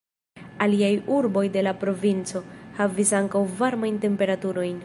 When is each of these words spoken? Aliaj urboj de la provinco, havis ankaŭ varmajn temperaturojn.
Aliaj 0.65 0.89
urboj 1.17 1.43
de 1.57 1.63
la 1.67 1.75
provinco, 1.85 2.43
havis 2.81 3.15
ankaŭ 3.23 3.47
varmajn 3.63 4.05
temperaturojn. 4.09 4.79